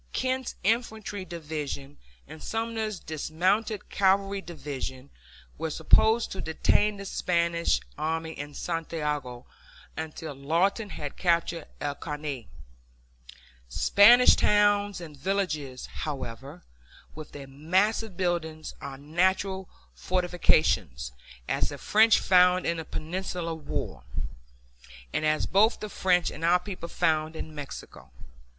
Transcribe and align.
Kent's 0.13 0.55
infantry 0.63 1.25
division 1.25 1.99
and 2.27 2.41
Sumner's 2.41 2.99
dismounted 2.99 3.87
cavalry 3.91 4.41
division 4.41 5.11
were 5.59 5.69
supposed 5.69 6.31
to 6.31 6.41
detain 6.41 6.97
the 6.97 7.05
Spanish 7.05 7.79
army 7.99 8.31
in 8.31 8.55
Santiago 8.55 9.45
until 9.95 10.33
Lawton 10.33 10.89
had 10.89 11.17
captured 11.17 11.67
El 11.79 11.93
Caney. 11.93 12.47
Spanish 13.69 14.35
towns 14.35 14.99
and 15.01 15.15
villages, 15.15 15.85
however, 15.85 16.63
with 17.13 17.31
their 17.31 17.45
massive 17.45 18.17
buildings, 18.17 18.73
are 18.81 18.97
natural 18.97 19.69
fortifications, 19.93 21.11
as 21.47 21.69
the 21.69 21.77
French 21.77 22.17
found 22.19 22.65
in 22.65 22.77
the 22.77 22.85
Peninsular 22.85 23.53
War, 23.53 24.03
and 25.13 25.23
as 25.27 25.45
both 25.45 25.79
the 25.79 25.89
French 25.89 26.31
and 26.31 26.43
our 26.43 26.59
people 26.59 26.89
found 26.89 27.35
in 27.35 27.53
Mexico. 27.53 28.09